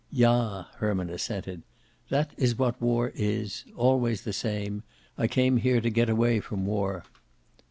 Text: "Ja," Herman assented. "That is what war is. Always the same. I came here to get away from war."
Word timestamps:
"Ja," 0.11 0.65
Herman 0.77 1.11
assented. 1.11 1.61
"That 2.09 2.31
is 2.35 2.57
what 2.57 2.81
war 2.81 3.11
is. 3.13 3.65
Always 3.75 4.23
the 4.23 4.33
same. 4.33 4.81
I 5.15 5.27
came 5.27 5.57
here 5.57 5.79
to 5.79 5.91
get 5.91 6.09
away 6.09 6.39
from 6.39 6.65
war." 6.65 7.03